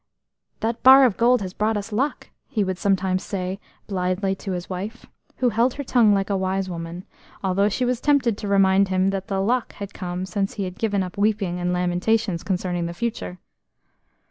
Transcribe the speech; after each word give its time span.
"That 0.61 0.81
bar 0.81 1.05
of 1.05 1.15
gold 1.15 1.43
has 1.43 1.53
brought 1.53 1.77
us 1.77 1.91
luck," 1.91 2.29
he 2.47 2.63
would 2.63 2.79
sometimes 2.79 3.21
say 3.21 3.59
blithely 3.85 4.33
to 4.37 4.53
his 4.53 4.67
wife, 4.67 5.05
who 5.35 5.49
held 5.49 5.75
her 5.75 5.83
tongue 5.83 6.11
like 6.11 6.31
a 6.31 6.35
wise 6.35 6.67
woman, 6.67 7.05
although 7.43 7.69
she 7.69 7.85
was 7.85 8.01
tempted 8.01 8.35
to 8.39 8.47
remind 8.47 8.87
him 8.87 9.11
that 9.11 9.27
the 9.27 9.39
'luck' 9.39 9.73
had 9.73 9.93
come 9.93 10.25
since 10.25 10.55
he 10.55 10.63
had 10.63 10.79
given 10.79 11.03
up 11.03 11.19
weeping 11.19 11.59
and 11.59 11.71
lamentations 11.71 12.41
concerning 12.41 12.87
the 12.87 12.95
future. 12.95 13.37